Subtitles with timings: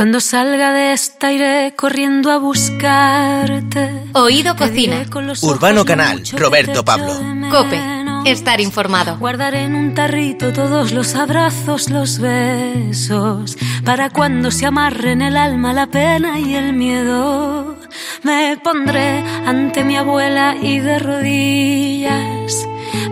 [0.00, 4.06] Cuando salga de esta iré corriendo a buscarte.
[4.14, 5.04] Oído Cocina.
[5.42, 7.12] Urbano Canal, Roberto Pablo.
[7.50, 7.78] Cope,
[8.24, 9.18] estar informado.
[9.18, 15.74] Guardaré en un tarrito todos los abrazos, los besos, para cuando se amarren el alma,
[15.74, 17.76] la pena y el miedo.
[18.22, 22.66] Me pondré ante mi abuela y de rodillas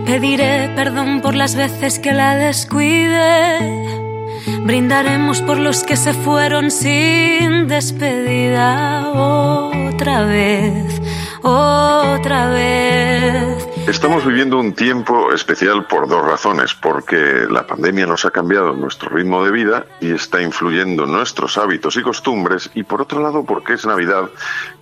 [0.06, 3.97] pediré perdón por las veces que la descuide
[4.62, 11.00] Brindaremos por los que se fueron sin despedida otra vez,
[11.42, 13.68] otra vez.
[13.88, 19.08] Estamos viviendo un tiempo especial por dos razones, porque la pandemia nos ha cambiado nuestro
[19.08, 23.44] ritmo de vida y está influyendo en nuestros hábitos y costumbres, y por otro lado
[23.46, 24.28] porque es Navidad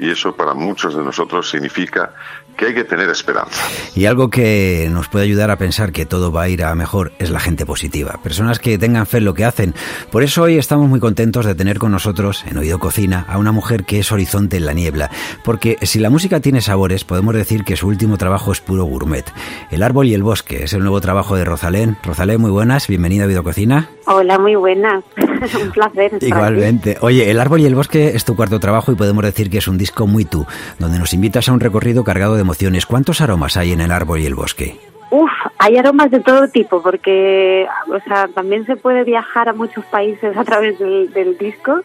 [0.00, 2.14] y eso para muchos de nosotros significa
[2.56, 3.62] que hay que tener esperanza.
[3.94, 7.12] Y algo que nos puede ayudar a pensar que todo va a ir a mejor
[7.18, 9.74] es la gente positiva, personas que tengan fe en lo que hacen.
[10.10, 13.52] Por eso hoy estamos muy contentos de tener con nosotros en Oído Cocina a una
[13.52, 15.10] mujer que es horizonte en la niebla,
[15.44, 19.24] porque si la música tiene sabores, podemos decir que su último trabajo es puro gourmet.
[19.70, 21.96] El árbol y el bosque es el nuevo trabajo de Rosalén.
[22.02, 23.90] Rosalén, muy buenas, bienvenida a Oído Cocina.
[24.06, 25.04] Hola, muy buenas.
[25.62, 26.12] un placer.
[26.20, 26.96] Igualmente.
[27.00, 29.66] Oye, El árbol y el bosque es tu cuarto trabajo y podemos decir que es
[29.66, 30.46] un disco muy tú,
[30.78, 32.86] donde nos invitas a un recorrido cargado de emociones.
[32.86, 34.78] ¿Cuántos aromas hay en el árbol y el bosque?
[35.10, 39.84] Uf, hay aromas de todo tipo, porque o sea, también se puede viajar a muchos
[39.86, 41.80] países a través del, disco.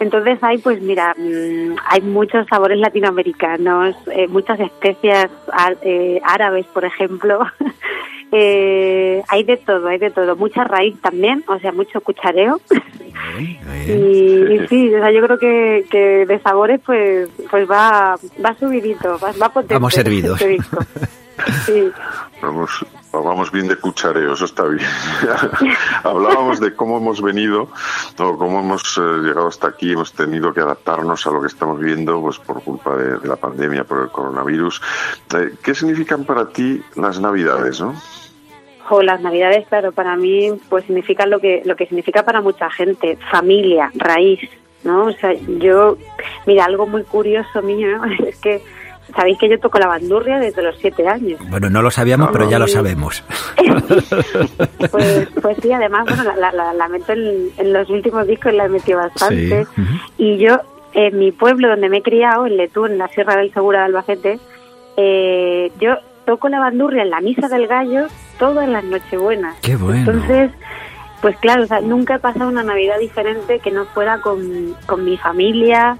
[0.00, 5.28] Entonces hay, pues mira, mm, hay muchos sabores latinoamericanos, eh, muchas especias
[5.82, 7.40] eh, árabes, por ejemplo.
[8.32, 10.36] eh, hay de todo, hay de todo.
[10.36, 12.60] Mucha raíz también, o sea, mucho cuchareo.
[13.40, 19.18] Y, sí, o sea, yo creo que, que, de sabores pues pues va va subidito,
[19.18, 19.74] va, va potente.
[19.74, 20.40] Vamos servidos.
[20.40, 20.58] Este
[21.66, 21.90] sí.
[22.40, 22.70] Vamos,
[23.12, 24.86] vamos bien de cuchareo, eso está bien.
[26.02, 27.68] Hablábamos de cómo hemos venido,
[28.18, 31.80] o cómo hemos eh, llegado hasta aquí, hemos tenido que adaptarnos a lo que estamos
[31.80, 34.80] viendo pues por culpa de, de la pandemia, por el coronavirus.
[35.34, 37.94] Eh, ¿Qué significan para ti las navidades, no?
[38.90, 42.70] O las navidades, claro, para mí pues significan lo que lo que significa para mucha
[42.70, 44.40] gente, familia, raíz,
[44.82, 45.06] ¿no?
[45.06, 45.98] O sea, yo
[46.46, 48.62] mira, algo muy curioso mío es que
[49.14, 51.40] sabéis que yo toco la bandurria desde los siete años.
[51.48, 53.24] Bueno, no lo sabíamos, pero ya lo sabemos.
[54.90, 58.68] pues, pues sí, además, bueno, la, la, la meto en, los últimos discos, la he
[58.68, 59.66] metido bastante.
[60.16, 60.60] Y yo,
[60.92, 63.84] en mi pueblo donde me he criado, en Letú, en la Sierra del Segura de
[63.86, 64.38] Albacete,
[64.96, 68.06] eh, yo toco la bandurria en la misa del gallo
[68.38, 69.56] todas las Nochebuenas.
[69.62, 69.98] Qué bueno.
[70.00, 70.50] Entonces,
[71.20, 75.04] pues claro, o sea, nunca he pasado una Navidad diferente que no fuera con, con
[75.04, 75.98] mi familia,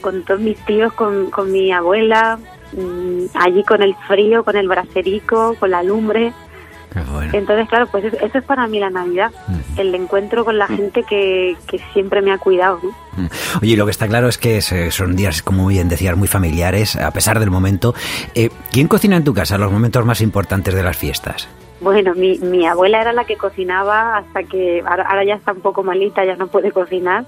[0.00, 2.38] con todos mis tíos, con, con mi abuela,
[2.72, 6.32] mmm, allí con el frío, con el braserico, con la lumbre.
[7.12, 7.30] Bueno.
[7.34, 9.78] Entonces, claro, pues eso es para mí la Navidad, mm.
[9.78, 12.80] el encuentro con la gente que, que siempre me ha cuidado.
[12.82, 13.22] ¿no?
[13.22, 13.28] Mm.
[13.62, 17.10] Oye, lo que está claro es que son días, como bien decías, muy familiares, a
[17.10, 17.94] pesar del momento.
[18.34, 21.48] Eh, ¿Quién cocina en tu casa los momentos más importantes de las fiestas?
[21.80, 25.60] Bueno, mi, mi abuela era la que cocinaba hasta que ahora, ahora ya está un
[25.60, 27.24] poco malita, ya no puede cocinar.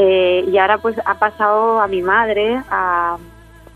[0.00, 3.16] Eh, y ahora pues ha pasado a mi madre, a,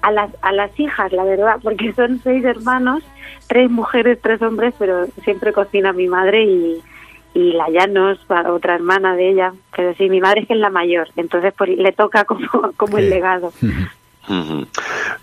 [0.03, 3.03] a, las, a las hijas, la verdad, porque son seis hermanos,
[3.49, 6.81] tres mujeres, tres hombres, pero siempre cocina mi madre y,
[7.35, 9.53] y la Llanos, otra hermana de ella.
[9.75, 12.99] Pero sí, mi madre es que es la mayor, entonces pues le toca como, como
[12.99, 13.53] el legado.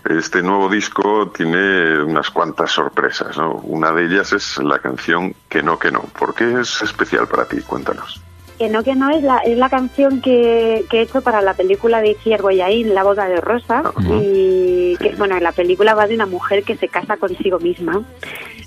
[0.04, 3.54] Este nuevo disco tiene unas cuantas sorpresas, ¿no?
[3.54, 6.00] Una de ellas es la canción Que no, que no.
[6.02, 7.62] ¿Por qué es especial para ti?
[7.62, 8.20] Cuéntanos.
[8.60, 11.54] Que no, que no es la, es la canción que, que he hecho para la
[11.54, 13.80] película de Itziar Goyaín, La boda de Rosa.
[13.80, 14.20] Uh -huh.
[14.22, 18.02] Y que, bueno, la película va de una mujer que se casa consigo misma.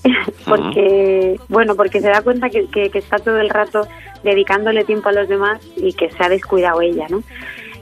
[0.49, 3.87] porque, bueno, porque se da cuenta que, que, que está todo el rato
[4.23, 7.21] dedicándole tiempo a los demás y que se ha descuidado ella, ¿no?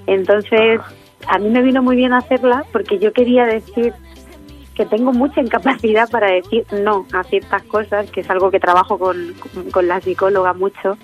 [0.06, 0.82] Entonces,
[1.28, 3.94] a mí me vino muy bien hacerla porque yo quería decir
[4.82, 8.98] que tengo mucha incapacidad para decir no a ciertas cosas, que es algo que trabajo
[8.98, 9.36] con,
[9.72, 10.98] con la psicóloga mucho.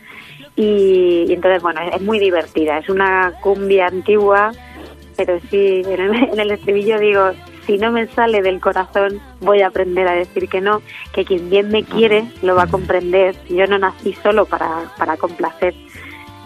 [0.55, 2.79] Y, entonces, bueno, es muy divertida.
[2.79, 4.51] Es una cumbia antigua,
[5.16, 7.31] pero sí, en el, en el estribillo digo,
[7.67, 10.81] si no me sale del corazón, voy a aprender a decir que no,
[11.13, 13.35] que quien bien me quiere lo va a comprender.
[13.47, 15.75] Yo no nací solo para, para complacer.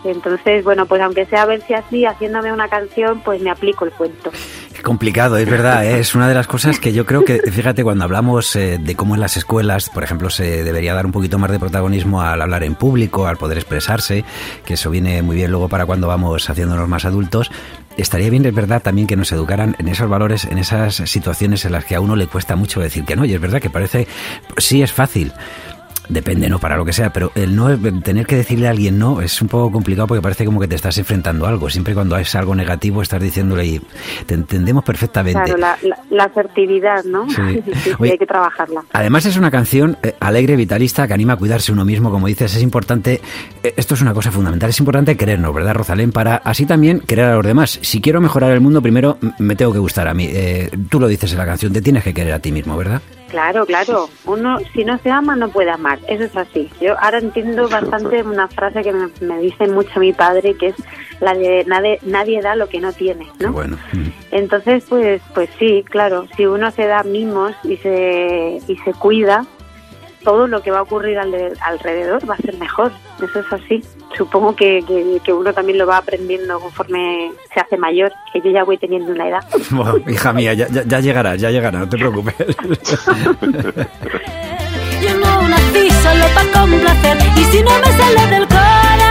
[0.04, 3.86] Entonces, bueno, pues aunque sea a ver si así, haciéndome una canción, pues me aplico
[3.86, 4.32] el cuento.
[4.74, 5.86] Qué complicado, es verdad.
[5.86, 6.00] ¿eh?
[6.00, 9.16] Es una de las cosas que yo creo que, fíjate, cuando hablamos eh, de cómo
[9.16, 12.64] en las escuelas, por ejemplo, se debería dar un poquito más de protagonismo al hablar
[12.64, 14.26] en público, al poder expresarse,
[14.66, 17.52] que eso viene muy bien luego para cuando vamos haciéndonos más adultos.
[17.98, 21.74] Estaría bien, es verdad, también que nos educaran en esos valores, en esas situaciones en
[21.74, 23.26] las que a uno le cuesta mucho decir que no.
[23.26, 24.08] Y es verdad que parece,
[24.58, 25.34] sí es fácil
[26.12, 26.60] depende, ¿no?
[26.60, 29.48] Para lo que sea, pero el no tener que decirle a alguien no es un
[29.48, 31.70] poco complicado porque parece como que te estás enfrentando a algo.
[31.70, 33.82] Siempre cuando es algo negativo estás diciéndole y
[34.26, 35.42] te entendemos perfectamente.
[35.44, 35.78] Claro, la,
[36.10, 37.30] la, asertividad, ¿no?
[37.30, 38.84] Sí, sí, hay que trabajarla.
[38.92, 42.56] Además es una canción eh, alegre, vitalista, que anima a cuidarse uno mismo, como dices,
[42.56, 43.22] es importante,
[43.64, 46.12] eh, esto es una cosa fundamental, es importante querernos, ¿verdad, Rosalén?
[46.12, 47.80] Para así también querer a los demás.
[47.82, 50.28] Si quiero mejorar el mundo, primero me tengo que gustar a mí.
[50.30, 53.02] Eh, tú lo dices en la canción, te tienes que querer a ti mismo, ¿verdad?
[53.32, 54.10] Claro, claro.
[54.26, 56.00] Uno, si no se ama, no puede amar.
[56.08, 56.70] Eso es así.
[56.82, 60.76] Yo ahora entiendo bastante una frase que me, dice mucho mi padre, que es
[61.22, 63.54] la de nadie, nadie da lo que no tiene, ¿no?
[63.54, 63.78] Bueno.
[64.32, 66.28] Entonces, pues, pues sí, claro.
[66.36, 69.46] Si uno se da mimos y se y se cuida,
[70.26, 72.92] todo lo que va a ocurrir alrededor va a ser mejor.
[73.22, 73.82] Eso es así.
[74.22, 74.86] Supongo que,
[75.26, 79.12] que, uno también lo va aprendiendo conforme se hace mayor, que yo ya voy teniendo
[79.12, 79.44] una edad.
[80.08, 82.36] hija mía, ya, ya, llegará, ya llegará, no te preocupes.
[85.02, 89.02] yo no nací solo para complacer y si no me sale del corazón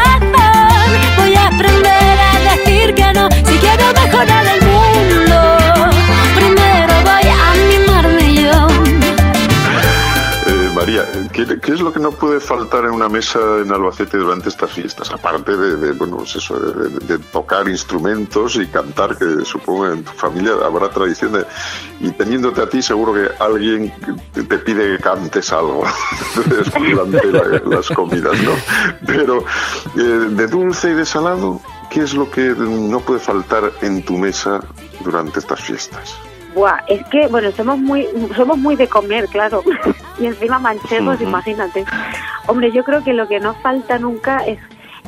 [1.17, 4.80] voy a aprender a decir que no si quiero mejorar el mundo
[10.81, 14.73] María, ¿qué, es lo que no puede faltar en una mesa en Albacete durante estas
[14.73, 15.11] fiestas?
[15.11, 16.49] Aparte de, bueno, pues
[17.07, 21.45] de, tocar instrumentos y cantar, que supongo en tu familia habrá tradición de...
[22.01, 23.93] Y teniéndote a ti, seguro que alguien
[24.33, 25.85] te pide que cantes algo
[26.79, 27.27] durante
[27.67, 28.53] las comidas, ¿no?
[29.07, 29.45] Pero
[29.99, 31.61] eh, de dulce y de salado,
[31.91, 34.61] ¿qué es lo que no puede faltar en tu mesa
[35.05, 36.17] durante estas fiestas?
[36.55, 38.07] Buah, es que, bueno, somos muy,
[38.37, 39.63] somos muy de comer, claro.
[40.19, 41.85] y encima manchegos, imagínate.
[42.47, 44.59] Hombre, yo creo que lo que no falta nunca es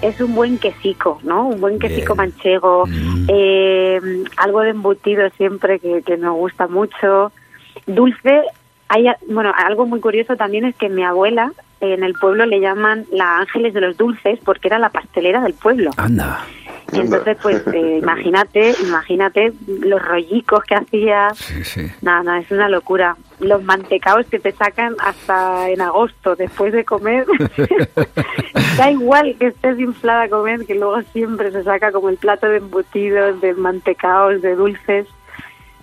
[0.01, 1.47] es un buen quesico, ¿no?
[1.47, 3.27] Un buen quesico manchego, mm.
[3.29, 4.01] eh,
[4.37, 7.31] algo de embutido siempre que, que nos gusta mucho.
[7.87, 8.43] Dulce,
[8.89, 13.07] hay, bueno, algo muy curioso también es que mi abuela en el pueblo le llaman
[13.13, 15.91] la Ángeles de los Dulces porque era la pastelera del pueblo.
[15.97, 16.45] Anda.
[16.93, 21.31] Entonces, pues eh, imagínate, imagínate los rollicos que hacía.
[21.35, 21.87] Sí, sí.
[22.03, 23.17] Nada, es una locura.
[23.41, 27.27] Los mantecaos que te sacan hasta en agosto después de comer.
[28.77, 32.49] da igual que estés inflada a comer, que luego siempre se saca como el plato
[32.49, 35.07] de embutidos, de mantecaos, de dulces.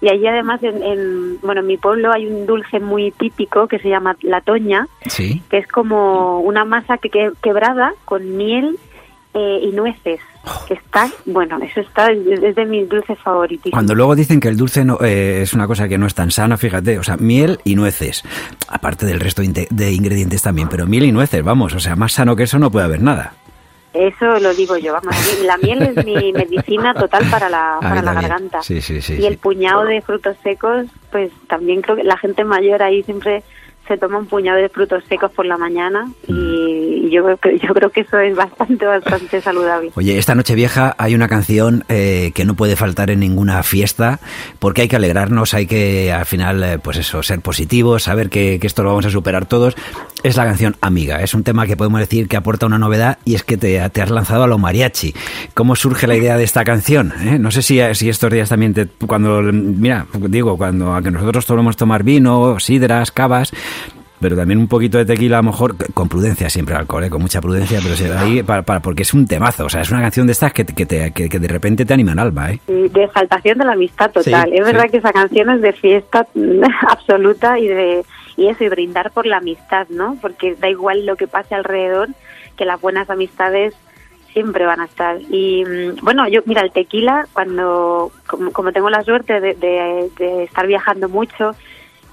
[0.01, 3.89] Y allí además, en, bueno, en mi pueblo hay un dulce muy típico que se
[3.89, 5.41] llama la toña, ¿Sí?
[5.49, 8.79] que es como una masa que, quebrada con miel
[9.33, 10.19] eh, y nueces
[10.67, 13.71] que está, bueno, eso está, es de mis dulces favoritos.
[13.71, 16.31] Cuando luego dicen que el dulce no, eh, es una cosa que no es tan
[16.31, 18.23] sana, fíjate, o sea, miel y nueces,
[18.67, 22.35] aparte del resto de ingredientes también, pero miel y nueces, vamos, o sea, más sano
[22.35, 23.33] que eso no puede haber nada.
[23.93, 28.13] Eso lo digo yo, vamos, la miel es mi medicina total para la, para la
[28.13, 28.61] garganta.
[28.61, 32.43] Sí, sí, sí, y el puñado de frutos secos, pues también creo que la gente
[32.43, 33.43] mayor ahí siempre
[33.89, 37.23] se toma un puñado de frutos secos por la mañana y yo,
[37.61, 39.91] yo creo que eso es bastante, bastante saludable.
[39.95, 44.19] Oye, esta noche vieja hay una canción eh, que no puede faltar en ninguna fiesta
[44.59, 48.59] porque hay que alegrarnos, hay que al final, eh, pues eso, ser positivos, saber que,
[48.61, 49.75] esto lo vamos a superar todos.
[50.21, 53.35] Es la canción Amiga, es un tema que podemos decir que aporta una novedad y
[53.35, 55.13] es que te, has lanzado a lo mariachi.
[55.53, 57.13] ¿Cómo surge la idea de esta canción?
[57.21, 57.39] Eh?
[57.39, 61.77] No sé si, si estos días también te, cuando, mira, digo, cuando aunque nosotros solemos
[61.77, 63.53] tomar vino, sidras, cavas,
[64.19, 67.09] pero también un poquito de tequila, a lo mejor, con prudencia siempre alcohol, ¿eh?
[67.09, 70.25] con mucha prudencia, pero ahí para, porque es un temazo, o sea, es una canción
[70.25, 72.59] de estas que, que, te, que, de repente te anima el alma, ¿eh?
[72.67, 74.51] De exaltación de la amistad total.
[74.51, 76.27] es verdad que esa canción es de fiesta
[76.89, 78.03] absoluta y de
[78.39, 80.17] y eso, y brindar por la amistad, ¿no?
[80.21, 82.09] Porque da igual lo que pase alrededor,
[82.55, 83.75] que las buenas amistades
[84.31, 85.19] siempre van a estar.
[85.29, 90.67] Y mm, bueno, yo, mira, el tequila, cuando, como, tengo la suerte de, de estar
[90.67, 91.53] viajando mucho,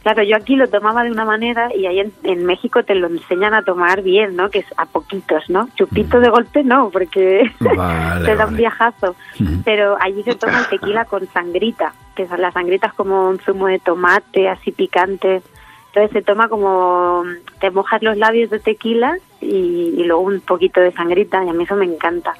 [0.06, 3.54] Claro, yo aquí lo tomaba de una manera y ahí en, México te lo enseñan
[3.54, 4.50] a tomar bien, ¿no?
[4.50, 5.68] Que es a poquitos, ¿no?
[5.74, 7.50] Chupito de golpe no, porque
[8.24, 9.16] te da un viajazo.
[9.64, 13.66] Pero allí se toma el tequila con sangrita, que la sangrita es como un zumo
[13.66, 15.42] de tomate, así picante.
[15.96, 17.24] Entonces se toma como,
[17.58, 21.64] te mojas los labios de tequila y, luego un poquito de sangrita y a mí
[21.64, 22.34] eso me encanta.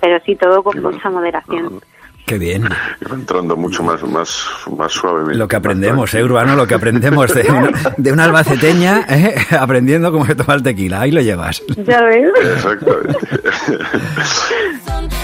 [0.00, 1.82] Pero sí, todo con mucha moderación.
[2.24, 2.66] Qué bien.
[3.12, 5.36] Entrando mucho más, más, más suavemente.
[5.36, 6.56] Lo que aprendemos, ¿eh, Urbano?
[6.56, 9.34] Lo que aprendemos de una, de una albaceteña, ¿eh?
[9.60, 11.02] aprendiendo cómo se toma el tequila.
[11.02, 11.62] Ahí lo llevas.
[11.84, 12.32] Ya ves.
[12.54, 13.18] Exactamente.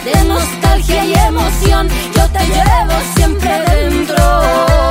[0.04, 4.87] De nostalgia y emoción, yo te llevo siempre dentro.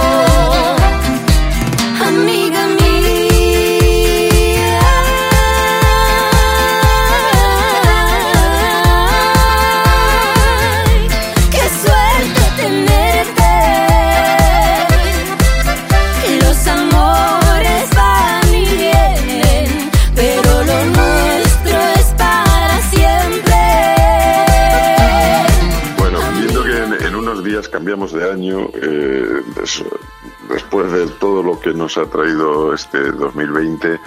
[31.88, 33.98] Nos ha traído este 2020.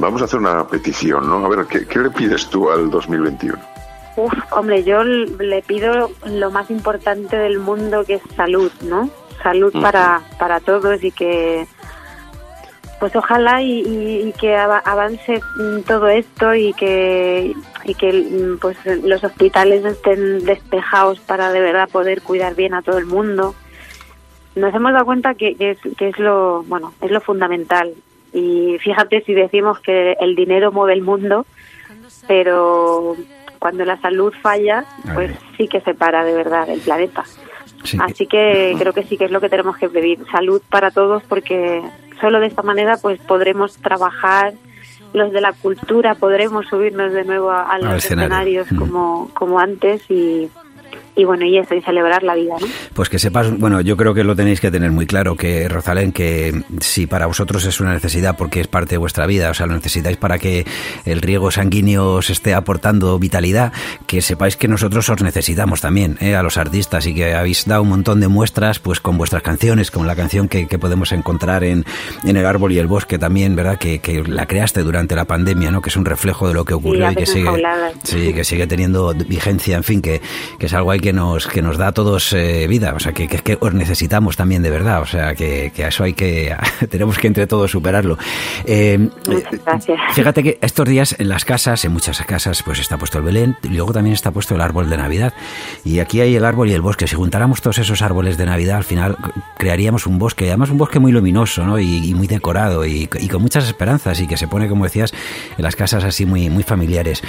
[0.00, 1.44] Vamos a hacer una petición, ¿no?
[1.44, 3.58] A ver, ¿qué, qué le pides tú al 2021?
[4.16, 9.10] Uf, hombre, yo le pido lo más importante del mundo que es salud, ¿no?
[9.42, 11.66] Salud para, para todos y que
[13.00, 15.42] pues ojalá y, que avance
[15.86, 17.52] todo esto y que
[17.84, 22.96] y que pues los hospitales estén despejados para de verdad poder cuidar bien a todo
[22.96, 23.54] el mundo
[24.56, 27.92] nos hemos dado cuenta que, es, que es lo bueno es lo fundamental.
[28.32, 31.46] Y fíjate si decimos que el dinero mueve el mundo
[32.26, 33.16] pero
[33.58, 34.84] cuando la salud falla
[35.14, 37.24] pues sí que se para de verdad el planeta.
[38.00, 41.22] Así que creo que sí que es lo que tenemos que pedir, salud para todos
[41.24, 41.82] porque
[42.20, 44.54] solo de esta manera pues podremos trabajar.
[45.12, 48.76] Los de la cultura podremos subirnos de nuevo a, los escenarios mm.
[48.76, 50.50] como, como antes y,
[51.16, 52.66] y bueno, y eso, y celebrar la vida, ¿no?
[52.92, 56.12] Pues que sepas, bueno, yo creo que lo tenéis que tener muy claro, que Rosalén,
[56.12, 59.66] que si para vosotros es una necesidad porque es parte de vuestra vida, o sea,
[59.66, 60.66] lo necesitáis para que
[61.04, 63.72] el riego sanguíneo os esté aportando vitalidad,
[64.06, 66.34] que sepáis que nosotros os necesitamos también, ¿eh?
[66.34, 69.90] a los artistas, y que habéis dado un montón de muestras, pues con vuestras canciones,
[69.90, 71.84] con la canción que, podemos encontrar en,
[72.24, 73.78] en, El Árbol y el Bosque también, ¿verdad?
[73.78, 75.80] Que, que, la creaste durante la pandemia, ¿no?
[75.80, 77.48] Que es un reflejo de lo que ocurrió y que sigue,
[78.02, 80.20] sí, que sigue teniendo vigencia, en fin, que,
[80.58, 83.12] que es algo ahí que nos, que nos da a todos eh, vida, o sea,
[83.12, 86.56] que, que, os necesitamos también de verdad, o sea, que, que a eso hay que,
[86.90, 88.16] tenemos que entre todos superarlo.
[88.64, 89.10] Eh,
[89.66, 89.98] gracias.
[90.14, 93.54] Fíjate que estos días en las casas, en muchas casas, pues está puesto el Belén
[93.62, 95.34] y luego también está puesto el árbol de Navidad.
[95.84, 97.06] Y aquí hay el árbol y el bosque.
[97.06, 99.18] Si juntáramos todos esos árboles de Navidad, al final
[99.58, 101.78] crearíamos un bosque, además un bosque muy luminoso, ¿no?
[101.78, 105.12] Y, muy decorado y, y, con muchas esperanzas y que se pone, como decías,
[105.58, 107.22] en las casas así muy, muy familiares.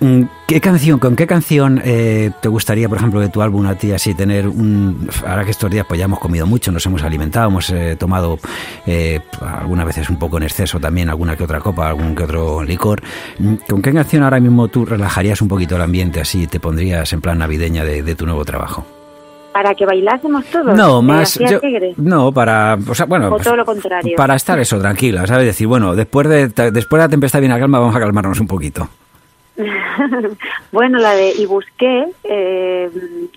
[0.00, 0.22] Mm,
[0.52, 3.90] ¿Qué canción, con qué canción eh, te gustaría, por ejemplo, de tu álbum a ti
[3.92, 5.08] así tener un...
[5.26, 8.38] Ahora que estos días pues ya hemos comido mucho, nos hemos alimentado, hemos eh, tomado
[8.84, 12.62] eh, algunas veces un poco en exceso también alguna que otra copa, algún que otro
[12.62, 13.00] licor.
[13.66, 17.22] ¿Con qué canción ahora mismo tú relajarías un poquito el ambiente así, te pondrías en
[17.22, 18.84] plan navideña de, tu nuevo trabajo?
[19.54, 20.76] para que bailásemos todos.
[20.76, 21.38] No, más
[21.96, 24.16] no para, o sea, bueno, todo lo contrario.
[24.16, 25.46] Para estar eso tranquila, ¿sabes?
[25.46, 28.46] Decir, bueno, después de después de la tempestad viene la calma, vamos a calmarnos un
[28.46, 28.88] poquito.
[30.72, 32.90] bueno, la de Y busqué, eh,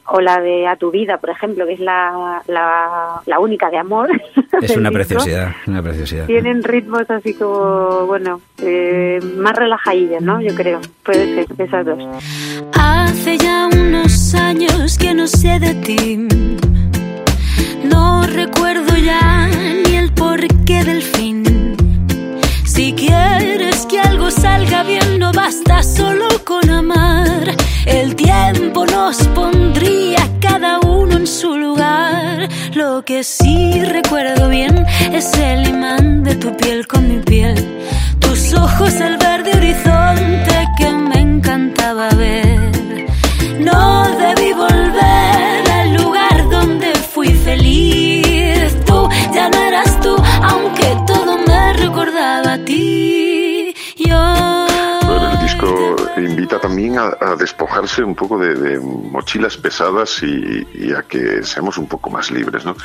[0.08, 4.10] o la de A tu vida, por ejemplo, que es la, la, única de amor.
[4.62, 6.26] Es una preciosidad, una preciosidad.
[6.28, 10.42] Tienen ritmos así como, bueno, eh, más relajadillos, ¿no?
[10.42, 10.80] Yo creo.
[11.04, 12.00] Puede ser, esas dos.
[12.74, 16.28] Hace ya unos años que no sé de ti.
[17.84, 21.46] No recuerdo ya ni el porqué del fin
[22.76, 25.15] si quieres que algo salga bien,
[25.46, 27.56] basta solo con amar.
[27.86, 32.50] El tiempo nos pondría cada uno en su lugar.
[32.74, 34.76] Lo que sí recuerdo bien
[35.14, 37.58] es el imán de tu piel con mi piel.
[38.20, 43.06] Tus ojos, el verde horizonte que me encantaba ver.
[43.60, 43.82] No
[44.26, 48.76] debí volver al lugar donde fui feliz.
[48.88, 53.25] Tú ya no eras tú, aunque todo me recordaba a ti.
[56.18, 62.10] Invita también a, despojarse un poco de, mochilas pesadas y, a que seamos un poco
[62.10, 62.76] más libres, ¿no?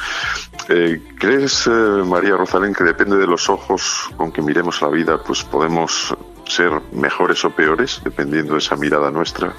[0.68, 1.70] Eh, ¿Crees, eh,
[2.04, 6.14] María Rosalén, que depende de los ojos con que miremos la vida, pues podemos
[6.46, 9.52] ser mejores o peores, dependiendo de esa mirada nuestra?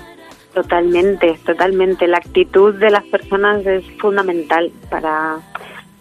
[0.53, 2.07] Totalmente, totalmente.
[2.07, 5.39] La actitud de las personas es fundamental para,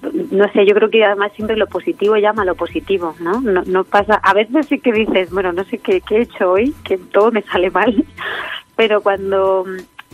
[0.02, 3.40] no sé, yo creo que además siempre lo positivo llama a lo positivo, ¿no?
[3.40, 6.52] No, no pasa, a veces sí que dices, bueno, no sé qué, qué he hecho
[6.52, 8.04] hoy, que todo me sale mal,
[8.76, 9.64] pero cuando,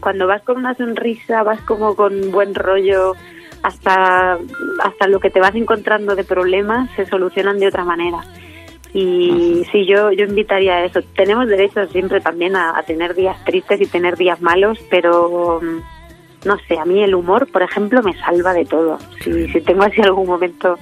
[0.00, 3.14] cuando vas con una sonrisa, vas como con buen rollo,
[3.62, 4.38] hasta,
[4.82, 8.20] hasta lo que te vas encontrando de problemas se solucionan de otra manera.
[8.92, 11.00] Y sí, yo, yo invitaría a eso.
[11.14, 15.60] Tenemos derecho siempre también a, tener días tristes y tener días malos, pero
[16.46, 18.98] no sé, a mí el humor, por ejemplo, me salva de todo.
[19.22, 20.78] Si, si tengo así algún momento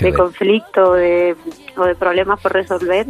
[0.00, 1.34] de conflicto de,
[1.76, 3.06] o de problemas por resolver,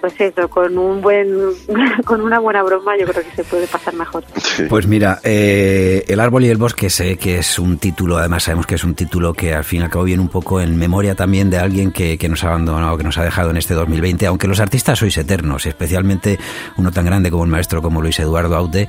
[0.00, 1.28] pues eso, con un buen,
[2.04, 4.24] con una buena broma yo creo que se puede pasar mejor.
[4.68, 8.66] Pues mira, eh, El árbol y el bosque sé que es un título, además sabemos
[8.66, 11.14] que es un título que al fin y al cabo viene un poco en memoria
[11.14, 14.26] también de alguien que, que nos ha abandonado, que nos ha dejado en este 2020,
[14.26, 16.38] aunque los artistas sois eternos, especialmente
[16.76, 18.88] uno tan grande como el maestro como Luis Eduardo Aute,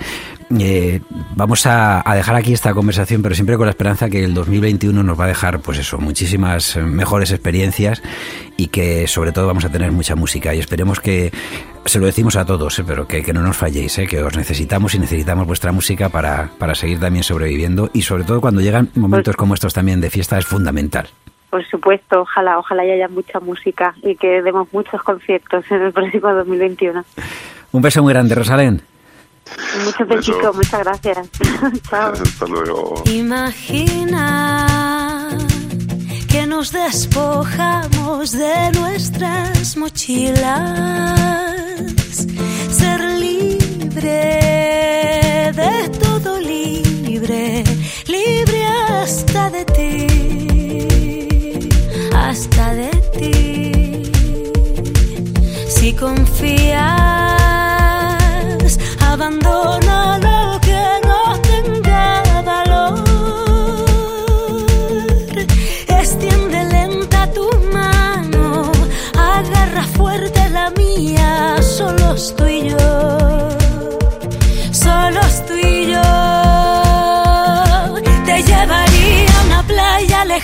[0.60, 1.02] eh,
[1.36, 5.20] vamos a, dejar aquí esta conversación, pero siempre con la esperanza que el 2021 nos
[5.20, 8.02] va a dejar, pues eso, muchísimas mejores experiencias
[8.58, 10.54] y que sobre todo vamos a tener mucha música.
[10.54, 11.32] Y esperemos que,
[11.86, 14.94] se lo decimos a todos, eh, pero que, no nos falléis, eh, que os necesitamos
[14.96, 19.36] y necesitamos vuestra música para, para seguir también sobreviviendo y sobre todo cuando llegan momentos
[19.36, 21.08] como estos también de fiesta es fundamental.
[21.50, 26.34] Por supuesto, ojalá, ojalá haya mucha música y que demos muchos conciertos en el próximo
[26.34, 27.04] 2021.
[27.74, 28.82] Un beso muy grande, Rosalén.
[29.86, 31.30] Muchos besitos, muchas gracias.
[31.90, 32.14] Chao.
[32.14, 33.04] Hasta luego.
[33.06, 34.68] Imagina
[36.30, 41.18] que nos despojamos de nuestras mochilas.
[42.70, 44.41] Ser libre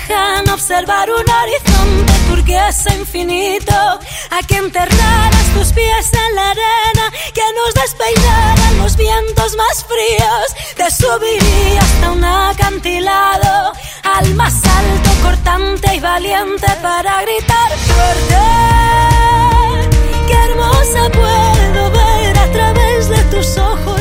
[0.08, 7.42] dejan observar un horizonte turquesa infinito, a que enterraras tus pies en la arena, que
[7.56, 13.74] nos despeinaran los vientos más fríos, te subiría hasta un acantilado,
[14.04, 18.38] al más alto, cortante y valiente para gritar fuerte.
[20.28, 23.97] Qué hermosa puedo ver a través de tus ojos